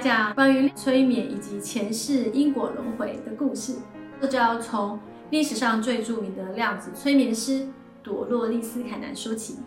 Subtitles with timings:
[0.00, 3.74] 讲关于催眠以及前世因果轮回的故事，
[4.20, 4.98] 这就要从
[5.28, 7.68] 历史上最著名的量子催眠师
[8.02, 9.58] 朵洛丽丝·凯南说起。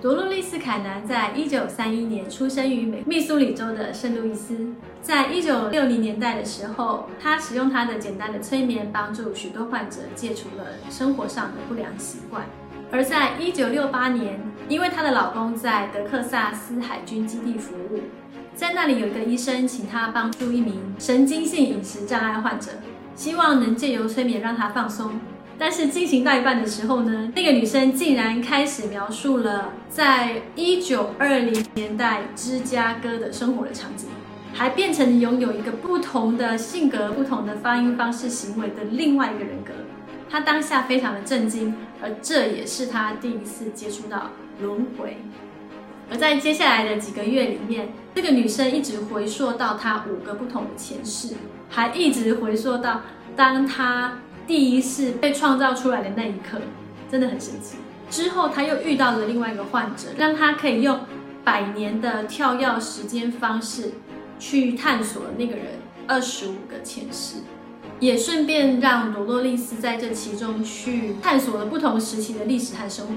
[0.00, 4.72] 朵洛丽丝·凯南在一九三一年出生于美密苏里州的圣路易斯。
[5.02, 12.44] 在一九六零年代的时候，她使用她的简单的催眠，帮助许多患者戒除了生活上的不良习惯。
[12.90, 18.00] 而在一九六八年，因为她的老公在德克萨斯海军基地服务，
[18.54, 22.70] 在那里有一个医生请她帮助一名神经性饮食障碍患者，
[23.14, 25.12] 希望能借由催眠让她放松。
[25.58, 34.08] 但是进行到一半的时候呢，那个女生竟然开始描述了在一九二零年代芝加哥的生活的场景，
[34.52, 39.72] 还变成拥有一个不同的性格、不同的发音方式、行为的另外一个人格。
[40.36, 45.16] 他当下非常的震惊，而这也是他第一次接触到轮回。
[46.10, 51.36] 而在接下来的几个月里面，这个女生一直回溯到她五个不同的前世，
[51.70, 53.00] 还一直回溯到
[53.34, 54.18] 当她。
[54.46, 56.60] 第一次被创造出来的那一刻，
[57.10, 57.78] 真的很神奇。
[58.10, 61.00] 之后他又遇到了另外一个患者，让他可以用
[61.42, 63.92] 百年的跳跃时间方式
[64.38, 65.64] 去探索那个人
[66.06, 67.36] 二十五个前世，
[67.98, 73.14] 也顺便让罗洛丽丝在这其中去探索了不同时期的历史和生活。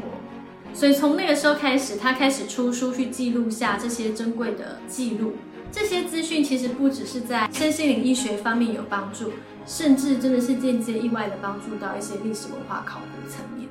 [0.74, 5.34] 所以从那个时候开始，他开始出书去记录下这些珍贵的记录。
[5.72, 9.32] 这些资讯其实不只是在身心灵医学方面有帮助，
[9.66, 13.68] 甚至真的是间接意外的帮助到一些历史文化考古层面。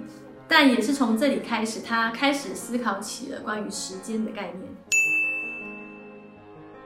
[0.47, 4.63] 但也是从这里开始，他开始思考起了关于时间的概念。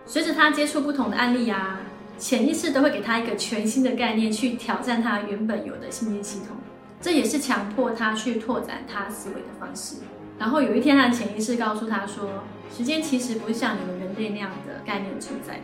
[0.05, 1.81] 随着他接触不同的案例啊，
[2.19, 6.57] 潜意识都会给他一个全新的概念，去挑战他原本有的信念系统。
[7.01, 9.97] 这也是强迫他去拓展他思维的方式。
[10.39, 15.61] 然后有一天，他的潜意识告诉他说：“时间其实不是像你们人类那样的概念存在。”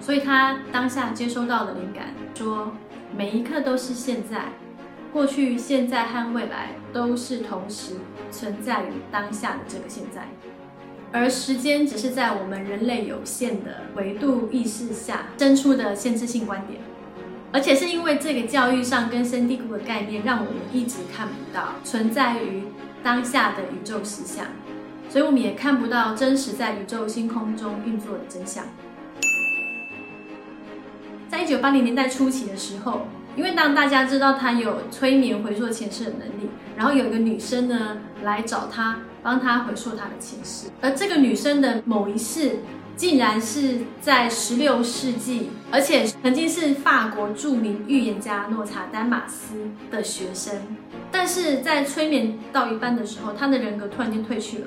[0.00, 2.72] 所以，他当下接收到的灵感说
[3.16, 4.52] ：“每一刻都是现在，
[5.12, 7.94] 过去、现在和未来都是同时
[8.30, 10.28] 存在于当下的这个现在，
[11.12, 16.80] 而时间只是在我们人类有限的维度意识下生出的限制性观点，
[17.52, 22.64] 而且是因为这个教育上根深蒂固的概念，让我们一直看不到存在于。”
[23.04, 24.46] 当下的宇宙实相，
[25.08, 28.64] 所以我们也看不到真实在宇宙星空中运作的真相。
[31.28, 42.56] 在一九八零年代初期的时候，因为当大家知道他有催眠回溯前世的能力，然后有一个女生呢来找他，帮他回溯他的前世，而这个女生的某一世。
[42.94, 49.54] 竟然是在十六世纪，而且曾经是法国著名预言家诺查丹马斯
[49.90, 50.54] 的学生，
[51.10, 54.66] 但是在催眠到一半的时候，他的人格突然间退去了。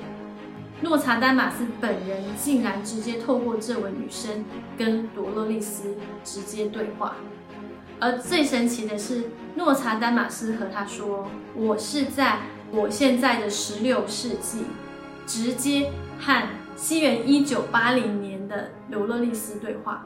[0.80, 4.44] 诺查丹马斯本人竟然直接透过这位女生
[4.76, 5.94] 跟多洛丽丝
[6.24, 7.14] 直接对话，
[8.00, 12.40] 而最神奇的是，诺查丹马斯和他说：“我是在
[12.70, 14.66] 我现在的十六世纪，
[15.26, 15.90] 直接
[16.20, 16.42] 和。”
[16.76, 20.04] 西元一九八零年的刘乐丽斯对话，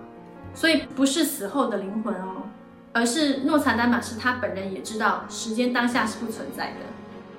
[0.55, 2.43] 所以不是死后的灵魂哦，
[2.93, 6.77] 而是诺查丹马斯他本人也知道时间当下是不存在的，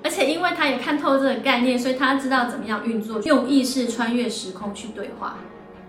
[0.04, 5.38] 而且因为他也看透这个概念，所以他知道怎么样运作，用意识穿越时空去对话。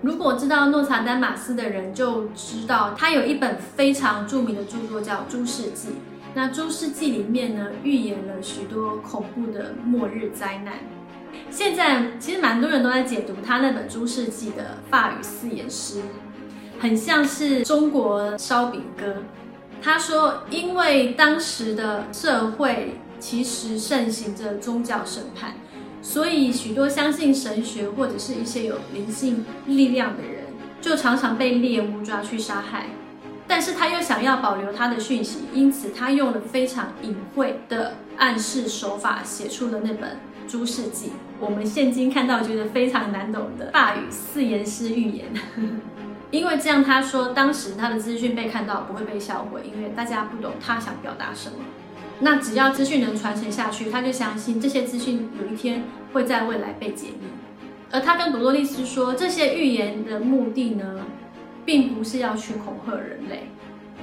[0.04, 5.88] 如果知道诺查丹马斯的人就知道，他有一本非常著名的著作叫《诸世纪》，
[6.34, 10.74] 那《诸世纪》里面呢，预言了许多恐怖的末日灾难。
[11.50, 16.02] 现在其实蛮多人都在解读他那本《诸世纪》的法语四言诗，
[16.80, 19.24] 很像是中国烧饼歌。
[19.82, 25.54] 他说，因为当时的社会其实盛行着宗教审判，
[26.04, 30.44] 所以许多相信神学或者是一些有灵性力量的人，
[30.80, 32.88] 就常常被猎物抓去杀害。
[33.48, 40.20] 但是他又想要保留他的讯息，因此他用了非常隐晦的暗示手法，写出了那本。
[40.46, 45.26] 诸世纪，我们现今看到觉得非常难懂的法语四言诗预言，
[46.32, 51.56] 因为这样他说，当时他的资讯被看到不会被销毁，因为大家不懂他想表达什么。
[52.20, 55.84] 那只要资讯能传承下去，他就相信这些资讯有一天
[56.14, 57.28] 会在未来被解密。
[57.92, 61.06] 而他跟朵洛丽丝说，这些预言的目的呢，
[61.66, 63.50] 并不是要去恐吓人类，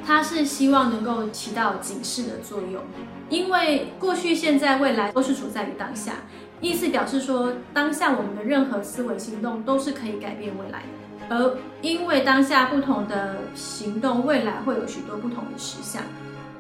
[0.07, 2.83] 他是希望能够起到警示的作用。
[3.29, 6.13] 因为过去、现在、未来都是处在于当下，
[6.61, 11.37] 意思表示说，当下我们的任何思维行动都是可以改变未来的。
[11.37, 16.03] 而因为当下不同的行动，未来会有许多不同的实相。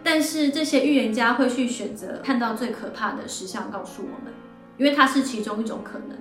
[0.02, 4.32] 但是这些预言家会去选择看到最可怕的实相告诉我们，
[4.78, 6.16] 因为它是其中一种可能。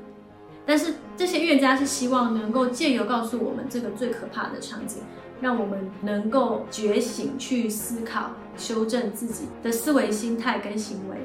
[0.65, 5.01] 但是这些预言家是希望能够借由告诉我们这个最可怕的场景，
[5.41, 11.17] 让我们能够觉醒，去思考、修正自己的思维、心态跟行为。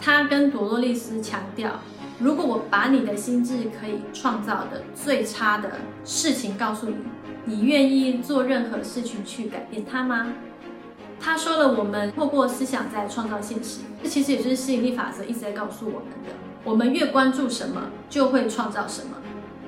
[0.00, 1.80] 他跟朵洛丽丝强调，
[2.18, 5.72] 如果我把你的心智可以创造的最差的
[6.04, 6.96] 事情告诉你，
[7.44, 10.28] 你愿意做任何事情去改变它吗？
[11.20, 16.30] 他说了，我们透过思想在创造现实，这其实也就是吸引力法则一直在告诉我们的。
[16.64, 19.16] 我们越关注什么，就会创造什么，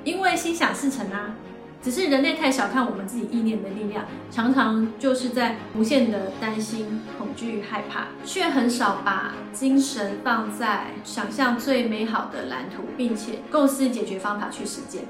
[0.03, 1.35] 因为心想事成啊。
[1.83, 15.05] 只是人类太小看我们自己意念的力量，常常就是在无限的担心、恐惧、害怕，却很少把精神放在想象最美好的蓝图，并且构思解决方法去实践。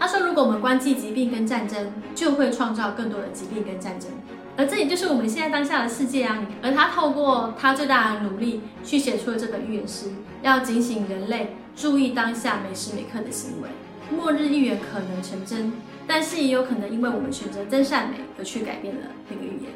[0.00, 4.10] 他说，如果我们关注疾病跟战争，就会创造更多的疾病跟战争。
[4.56, 6.46] 而这也就是我们现在当下的世界啊！
[6.62, 10.10] 而他透过他最大的努力去写出了这本预言诗，
[10.42, 13.68] 要警醒人类注意当下每时每刻的行为。
[14.10, 15.72] 末日预言可能成真，
[16.06, 19.72] 但是也有可能因为我们选择真善美而去改变了那个预言。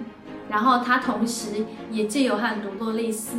[0.49, 3.37] 然后他同时也借由和朵洛丽丝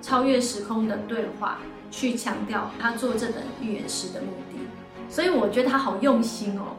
[0.00, 1.58] 超越时空的对话，
[1.90, 4.58] 去强调他做这本预言诗的目的。
[5.08, 6.76] 所以我觉得他好用心哦。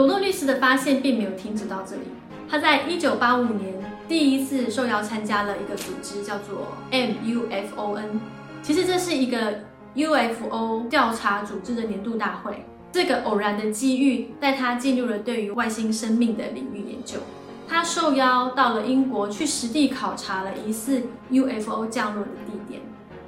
[0.00, 2.02] 罗洛律师的发现并没有停止到这里。
[2.48, 3.74] 他在一九八五年
[4.08, 8.18] 第一次受邀参加了一个组织，叫做 MUFON。
[8.62, 9.60] 其实这是一个
[9.94, 12.64] UFO 调查组织的年度大会。
[12.90, 17.18] 这个偶然的机遇带他进入了对于外星生命的领域研究。
[17.68, 22.80] 他受邀到了英国去实地考察了疑似 UFO 降落的地点，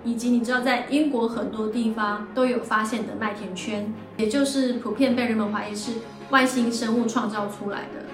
[0.05, 5.93] 以及你知道在英国很多地方都有发现的麦田圈，也就是普遍被人们怀疑是。
[6.33, 8.07] 外星生物创造出来的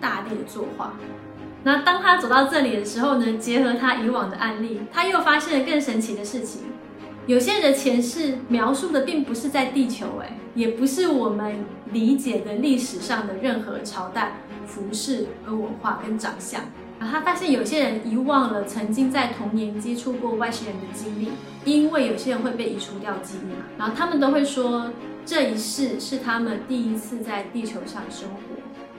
[0.00, 0.94] 大地的作画。
[1.64, 3.36] 那当他走到这里的时候呢？
[3.38, 6.62] 结合他以往的案例，他又发现了更神奇的事情。
[7.26, 14.34] 有些人的前世描述的并不是在地球，哎，也不是我们理解的历史上的任何朝代、
[14.66, 16.60] 服饰和文化跟长相。
[17.00, 21.30] 然后他发现有些人遗忘了曾经在童年接触过外星人的经历，
[21.64, 23.64] 因为有些人会被移除掉记忆嘛。
[23.78, 24.90] 然后他们都会说。
[25.26, 28.38] 这一世是他们第一次在地球上生活。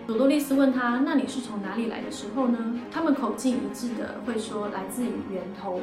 [0.08, 2.58] 朵多丽丝问他：“那你是从哪里来的时候呢？”
[2.92, 5.82] 他们口径一致的会说：“来自于源头。”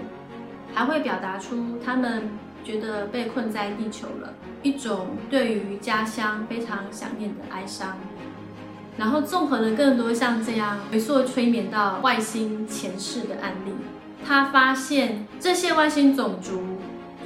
[0.74, 2.30] 还会表达出他们
[2.64, 7.98] 觉得被困在地球了，一种对于家乡非常想念的哀伤。
[8.96, 13.72] 然后综合了更多像这样回溯催眠到外星前世的案例，
[14.24, 16.62] 他发现这些外星种族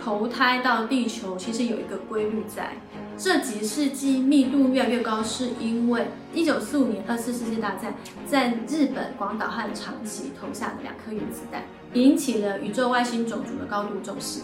[0.03, 2.73] 投胎到地球其实有一个规律在。
[3.19, 7.95] 这几世纪密度越来越高，是因为一九四五年二次世界大战
[8.27, 11.63] 在日本广岛和长崎投下的两颗原子弹，
[11.95, 14.41] 引起了宇宙外星种族的高度重视，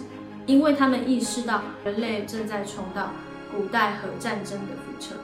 [0.46, 3.10] 因为他们意识到人类正在重蹈
[3.54, 5.16] 古代核战争的覆辙，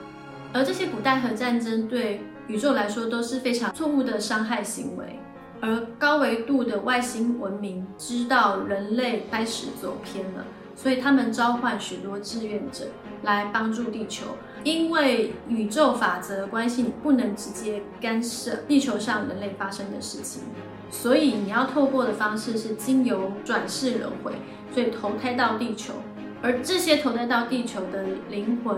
[0.53, 5.19] 而这些古代核战争对宇宙来说都是非常错误的伤害行为，
[5.59, 10.45] 而高维度的外星文明知道人类开始走偏了。
[10.75, 12.85] 所以他们召唤许多志愿者
[13.23, 20.43] 来帮助地球，因为宇宙法则关系，你不能直接干涉地球上人类发生的事情，
[20.89, 24.33] 所以你要透过的方式是经由转世轮回，
[24.73, 25.93] 所以投胎到地球。
[26.41, 28.77] 而这些投胎到地球的灵魂，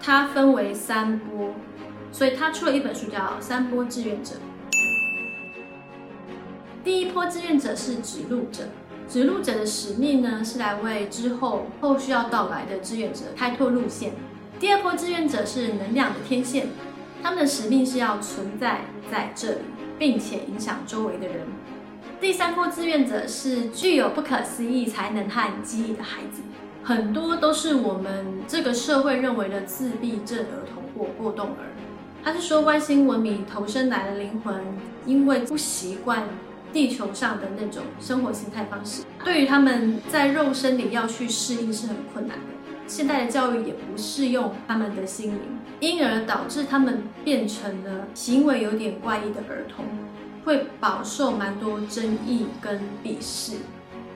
[0.00, 1.50] 它分为三波，
[2.10, 4.34] 所以他出了一本书叫《三波志愿者》。
[6.82, 8.64] 第一波志愿者是指路者。
[9.12, 14.12] 指路者的使命呢，是来为之后后续要到来的志愿者开拓路线。
[14.58, 16.68] 第二波志愿者是能量的天线，
[17.22, 19.58] 他们的使命是要存在在这里，
[19.98, 21.40] 并且影响周围的人。
[22.22, 26.40] 第三波志愿者是具有不可思议才能和记忆的孩子，
[26.82, 31.68] 很多都是我们这个社会认为的自闭症儿童或过动儿。
[32.24, 34.64] 他是说，外星文明投生来的灵魂，
[35.04, 36.24] 因为不习惯。
[36.72, 42.44] 地球上的那种生活形态方式，对于他们在肉身里要去适应是很困难的。
[42.86, 45.40] 现代的教育也不适用他们的心灵，
[45.80, 49.84] 因而导致他们变成了行为有点怪异的儿童，
[50.44, 53.58] 会饱受蛮多争议跟鄙视。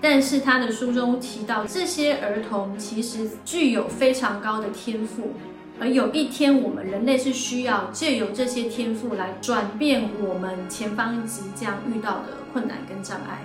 [0.00, 5.32] 但是他的书中提到，这些儿童其实具有非常高的天赋。
[5.78, 13.42] 而有一天，我们人类是需要借由这些天赋来转变我们前方即将遇到的困难跟障碍。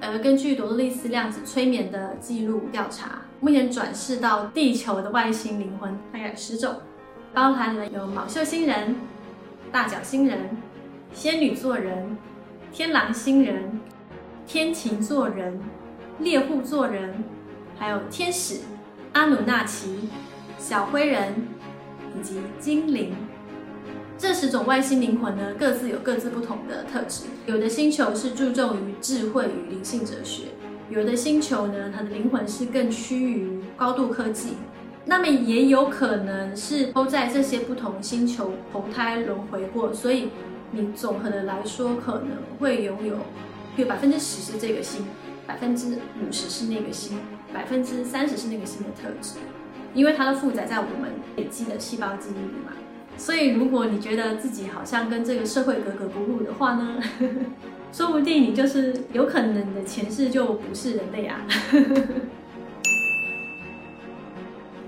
[0.00, 6.76] 而根据朵洛丽丝量子催眠的记录调查，目前转世到地球的外星灵魂大概十种，
[7.34, 8.96] 包含了有昴宿星人、
[9.70, 10.56] 大角星人、
[11.12, 12.16] 仙女座人、
[12.72, 13.80] 天狼星人、
[14.46, 15.60] 天琴座人、
[16.18, 17.24] 猎户座人，
[17.78, 18.60] 还有天使、
[19.12, 20.08] 阿努纳奇、
[20.58, 21.34] 小灰人
[22.18, 23.14] 以及精灵。
[24.16, 27.24] 这十种外星灵魂呢，各自有各自不同的特质。
[27.46, 30.44] 有的星球是注重于智慧与灵性哲学，
[30.88, 34.54] 有的星球呢，它的灵魂是更趋于高度科技。
[35.04, 40.28] 那么也有可能是都在这些不同星球投胎轮回过，所以
[40.70, 43.18] 你综合的来说，可能会拥有，
[43.76, 45.04] 有百分之十是这个星，
[45.46, 47.18] 百分之五十是那个星，
[47.52, 49.40] 百分之三十是那个星的特质，
[49.94, 52.72] 因为它的负载在我们累积的细胞记忆里嘛。
[53.16, 56.98] 所以，如果你觉得自己好像跟这个社会格格不入的话呢，
[57.92, 61.40] 说不定你就是有可能你的前世就不是人类啊。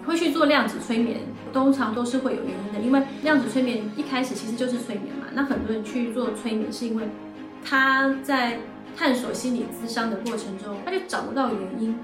[0.05, 1.21] 会去做量子催眠，
[1.53, 5.27] 通常都是会有原因的，因为量子催眠一开始其实就是催眠嘛。
[5.35, 7.09] 那很多人去做催眠，是因为
[7.65, 8.59] 他在
[8.97, 11.97] 探索心理咨商的过程中，他就找不到原因。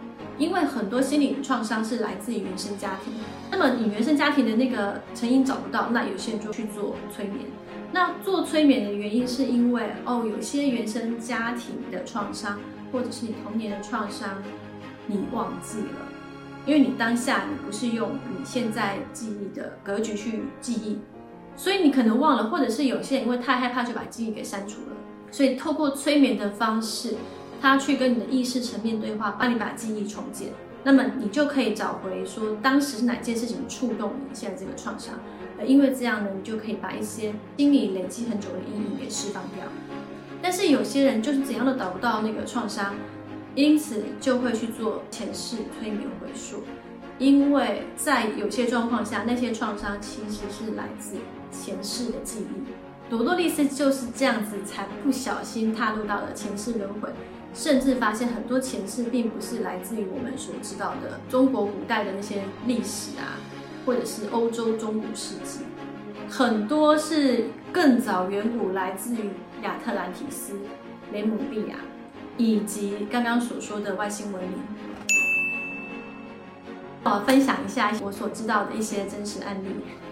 [0.43, 3.15] 因为很多心理创伤是来自于原生家庭，
[3.49, 7.47] 那么你原生家庭的那个成因找不到，那有些人就去做催眠。
[7.93, 12.59] 那做催眠的原因是因为哦，有些原生家庭的创伤，
[12.91, 14.43] 或者是你童年的创伤，
[15.07, 16.09] 你忘记了，
[16.67, 20.99] 因为你当下你不是用你现在记忆的格局去记忆，
[21.57, 24.97] 所以你可能忘了，或者是有些人因为太害怕就把记忆给删除了，
[25.31, 27.15] 所以透过催眠的方式。
[27.63, 30.49] 他去跟你的意识层面对话，帮你把记忆重建，
[30.83, 35.15] 那么你就可以找回说当时是哪件事情触动你现在这个创伤，
[35.59, 39.65] 呃，因为这样呢，你就可以把一些心里累积很久的阴影给释放掉。
[40.43, 42.97] 但是有些人就是怎样都找不到那个创伤，
[43.55, 46.65] 因此就会去做前世催眠回溯，
[47.17, 51.15] 因为在有些状况下，那些创伤其实是来自
[51.53, 53.09] 前世的记忆。
[53.09, 57.09] 朵多丽丝就是这样子才不小心踏入到了前世轮回。
[57.55, 63.37] 甚至发现很多前世并不是来自于我们所知道的中国古代的那些历史啊，
[63.85, 65.61] 或者是欧洲中古世纪，
[66.29, 69.31] 很多是更早远古来自于
[69.63, 70.55] 亚特兰提斯、
[71.13, 71.77] 雷姆利亚，
[72.37, 74.53] 以及刚刚所说的外星文明。
[77.05, 79.69] 我分享一下我所知道的一些真实案例。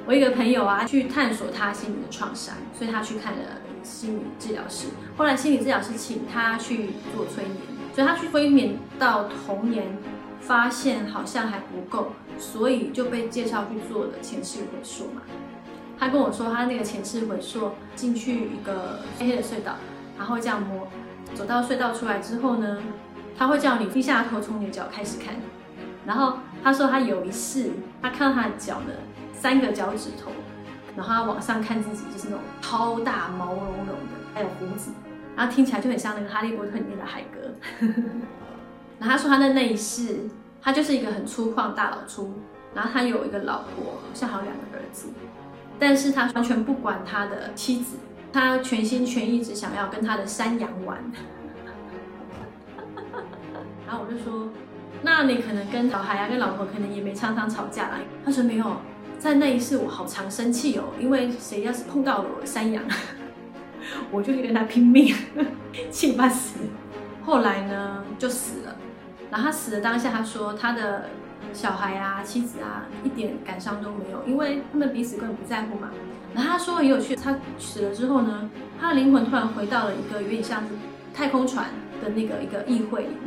[0.07, 3.40] 我一个朋友啊，去探索他心里的创伤，所以他去看了。
[3.83, 7.57] 心理治疗师，后来心理治疗师请他去做催眠，
[7.95, 9.97] 所以他去催眠到童年，
[10.38, 15.23] 发现好像还不够，所以就被介绍去做了前世回溯嘛。
[15.99, 19.76] 他跟我说，他那个前世回溯进去一个黑黑的隧道，
[20.19, 20.87] 然后这样摸，
[21.35, 22.83] 走到隧道出来之后呢，
[23.38, 25.37] 他会叫你低下头从你的脚开始看，
[26.04, 29.00] 然后他说他有一次，他看到他的脚的
[29.40, 30.30] 三个脚趾头。
[30.97, 33.94] 然后他往上看自己，就是那种超大毛茸茸的，
[34.35, 34.90] 还有胡子，
[35.37, 37.54] 然后听起来就很像那个《哈利波特》里面的海格。
[38.99, 40.28] 然后他说他的那一世，
[40.61, 42.35] 他就是一个很粗犷大老粗，
[42.75, 45.09] 然后他有一个老婆，好像还有两个儿子，
[45.78, 47.97] 但是他完全不管他的妻子，
[48.32, 50.99] 他全心全意只想要跟他的山羊玩。
[53.87, 54.49] 然后我就说，
[55.02, 58.00] 那你可能跟小孩啊，跟老婆可能也没常常吵架啦。
[58.25, 58.76] 他说没有。
[59.20, 62.82] 在那一世，我好常生气哦，因为谁要是碰到了我山羊，
[64.10, 65.14] 我就去跟他拼命，
[65.92, 66.58] 气半死。
[67.22, 68.74] 后来呢，就死了。
[69.30, 71.10] 然后他死的当下，他说他的
[71.52, 75.90] 小孩啊、妻子啊，一点感伤都没有，因为他们彼此根本不在乎嘛。
[76.34, 78.48] 然后他说很有趣，他死了之后呢，
[78.80, 80.68] 他的灵魂突然回到了一个有点像是
[81.12, 81.66] 太空船
[82.02, 83.18] 的那个一个议会里面，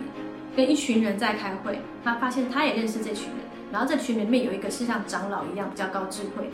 [0.55, 1.79] 跟一群人在开会。
[2.03, 3.52] 他发现他也认识这群人。
[3.73, 6.53] 然后在群里面有一个是像长老一样比较高智慧的，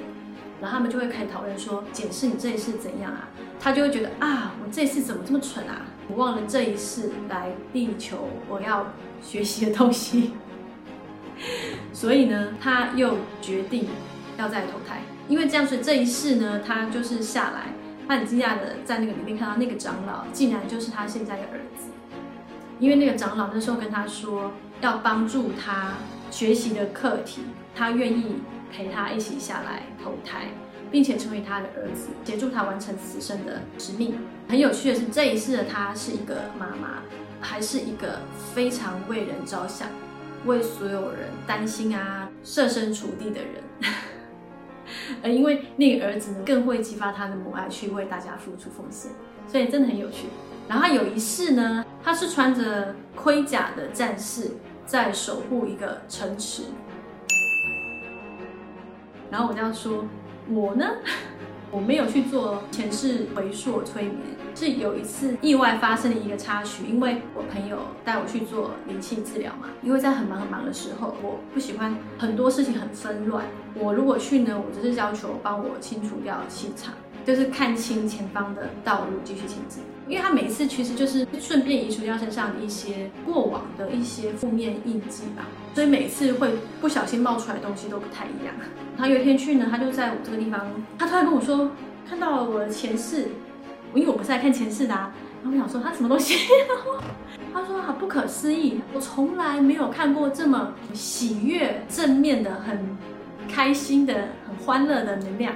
[0.62, 3.28] 然后他们就会开始讨论说，检视你这一世怎样啊？
[3.60, 5.82] 他就会觉得啊，我这一世怎么这么蠢啊？
[6.08, 10.32] 我忘了这一世来地球我要学习的东西，
[11.92, 13.90] 所以呢，他又决定
[14.38, 17.74] 要再投胎，因为这样，所以这一世呢，他就是下来，
[18.08, 21.90] 他很惊讶的在那个里面看到那个长老，竟然就是他现在的儿子，
[22.80, 25.96] 因为那个长老那时候跟他说要帮助他。
[26.32, 27.42] 学习的课题，
[27.76, 28.36] 他愿意
[28.72, 30.50] 陪他一起下来投胎，
[30.92, 34.16] 并且成为他的儿子，协助他完成此生的使命。
[34.48, 37.02] 很有趣的是，这一世的他是一个妈妈，
[37.42, 38.20] 还是一个
[38.54, 39.88] 非常为人着想、
[40.46, 43.64] 为所有人担心啊、设身处地的人。
[45.24, 49.12] 而因为那个儿子呢，更会激发他的母爱，去为大家付出奉献，
[49.48, 50.28] 所以真的很有趣。
[50.68, 54.52] 然后有一世呢，他是穿着盔甲的战士。
[54.90, 56.64] 在守护一个城池，
[59.30, 60.04] 然后我这样说，
[60.50, 60.84] 我呢，
[61.70, 64.18] 我没有去做前世回溯催眠，
[64.56, 73.46] 是有一次意外发生的一个插曲，因为我朋友带我去做灵气治疗嘛，因为在很忙很忙的时候，我不喜欢很多事情很纷乱。
[73.76, 76.96] 我如果去呢，我只是要求帮我清除掉气场。
[77.26, 79.84] 就是看清前方的道路，继续前进。
[80.08, 85.46] 因为他每一次其实就是顺便移除掉身上的一些过往的一些负面印记吧，
[85.76, 86.50] 所以每次会
[86.82, 88.56] 不小心冒出来的东西都不太一样。
[88.98, 90.66] 他有一天去呢，他就在我这个地方，
[90.98, 91.72] 他突然跟我说
[92.10, 93.30] 看到了我的前世，
[93.94, 95.14] 因为我不是来看前世的啊。
[95.44, 96.36] 然后我想说他什么东西？
[97.54, 102.98] 他说好不可思议，我从来没有看过这么喜悦、正面的、很
[103.48, 105.54] 开心的、很欢乐的能量。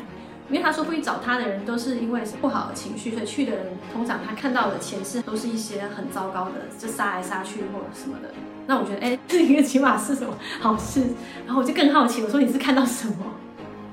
[0.50, 8.30] 因为他说会找他的人都是因为不好的情绪，所以去的人通常他看到的前世都是一些很糟糕的，就杀来杀去或什么的。
[8.68, 11.02] 那我觉得，哎， 这一个起码是什么好事？
[11.46, 13.16] 然后我就更好奇，我说你是看到什么？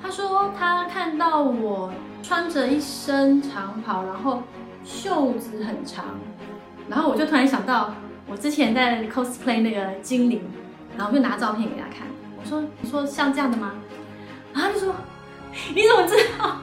[0.02, 1.92] 他说他看到我
[2.22, 4.42] 穿着一身长袍，然后
[4.84, 6.04] 袖子很长，
[6.88, 7.94] 然后我就突然想到
[8.26, 10.42] 我之前在 cosplay 那个精灵，
[10.96, 12.06] 然后就拿照片给他看，
[12.40, 13.72] 我说你说像这样的吗？
[14.52, 14.94] 然后他就说。
[15.74, 16.56] 你怎么知道？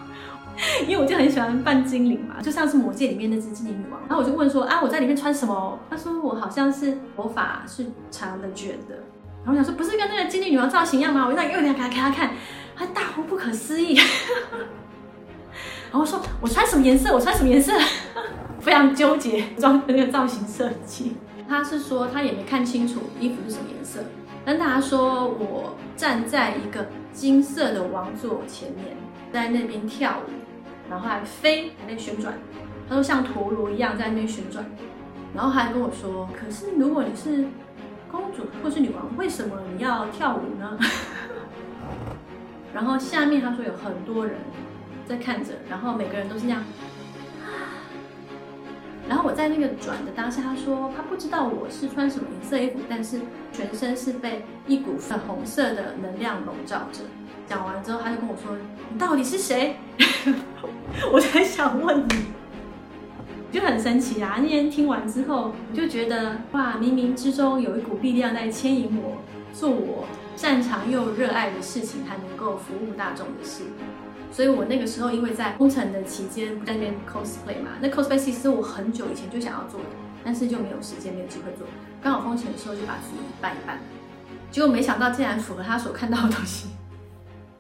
[0.88, 4.00] 因为我就很喜欢扮精灵嘛，就像是魔戒里面那只精灵女王。
[4.08, 5.80] 然后我就问说啊，我在里面穿什么？
[5.90, 8.96] 他说我好像是头发是长的卷的。
[9.44, 11.28] 然后我想说不是跟那个精灵女王造型一样吗？
[11.28, 12.32] 我就又给他给他看，
[12.76, 14.00] 他大呼不可思议。
[15.92, 17.14] 然后说我穿什么颜色？
[17.14, 17.72] 我穿什么颜色？
[18.60, 21.16] 非常纠结装的那个造型设计。
[21.48, 24.02] 他是说他也没看清楚衣服是什么颜色。
[24.48, 28.96] 跟大家说我站在一个金色的王座前面，
[29.30, 30.32] 在那边跳舞，
[30.90, 32.34] 然后还飞，还在旋转。
[32.88, 34.66] 他说像陀螺一样在那边旋转，
[35.36, 37.46] 然后还跟我说：“可是如果你是
[38.10, 40.80] 公主或是女王，为什么你要跳舞呢？”
[42.74, 44.38] 然后下面他说有很多人
[45.06, 46.64] 在看着，然后每个人都是那样。
[49.08, 53.22] 然后我在那个转的当下，他说他不知道我是穿什么颜色衣服，但是
[53.54, 57.02] 全身是被一股粉红色的能量笼罩着。
[57.48, 58.58] 讲完之后，他就跟我说
[58.92, 59.78] ：“你到底是谁？”
[61.12, 62.26] 我才想问你，
[63.52, 64.40] 就很神奇啊！
[64.42, 69.22] 那天听完之后，我就觉得哇，冥冥之中有一股力量在牵引我
[69.54, 73.64] 做我擅长又热爱的事情，还能够服务大众的事。
[74.32, 79.88] 所以我那个时候因为在封城的期间不在那边 cosplay 嘛，那 cosplay 其实我很久以前就想要做的，
[80.24, 81.66] 但是就没有时间没有机会做。
[82.02, 83.80] 刚好封城的时候就把自己办一办，
[84.52, 86.70] 结果没想到竟然符合他所看到的东西，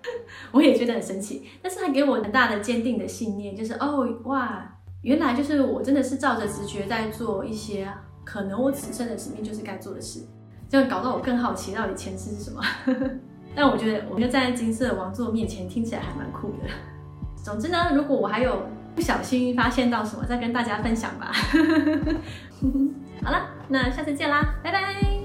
[0.52, 1.48] 我也觉得很神奇。
[1.62, 7.92] 但是他给我很大的坚定的信念，就是哦哇，原来就是我真的是照着直觉在做一些
[8.24, 10.22] 可能我此生的使命就是该做的事，
[10.70, 12.62] 这样搞到我更好奇到底前世是什么。
[13.58, 16.70] 但我觉得，我就站在金色王座面前，听起来还蛮酷的。
[17.44, 21.32] 总之呢，如果我还有不小心发现到什么，再跟大家分享吧。
[23.26, 25.17] 好了，那下次见啦，拜拜。